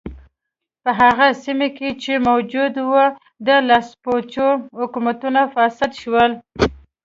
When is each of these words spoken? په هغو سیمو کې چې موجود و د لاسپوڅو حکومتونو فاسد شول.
په 0.83 0.91
هغو 1.01 1.27
سیمو 1.43 1.67
کې 1.77 1.89
چې 2.03 2.13
موجود 2.29 2.73
و 2.89 2.91
د 3.47 3.49
لاسپوڅو 3.67 4.47
حکومتونو 4.79 5.41
فاسد 5.53 5.91
شول. 6.01 6.31